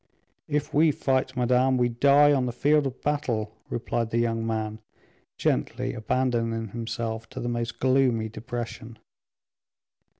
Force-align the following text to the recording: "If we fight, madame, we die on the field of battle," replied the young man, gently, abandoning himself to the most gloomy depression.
"If 0.47 0.73
we 0.73 0.89
fight, 0.89 1.37
madame, 1.37 1.77
we 1.77 1.87
die 1.87 2.33
on 2.33 2.47
the 2.47 2.51
field 2.51 2.87
of 2.87 3.03
battle," 3.03 3.51
replied 3.69 4.09
the 4.09 4.17
young 4.17 4.47
man, 4.47 4.79
gently, 5.37 5.93
abandoning 5.93 6.69
himself 6.69 7.29
to 7.29 7.39
the 7.39 7.47
most 7.47 7.77
gloomy 7.77 8.27
depression. 8.27 8.97